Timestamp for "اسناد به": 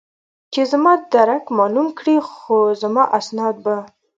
3.19-3.75